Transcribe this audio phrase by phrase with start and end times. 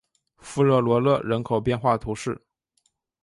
[0.37, 2.41] 富热罗勒人口变化图示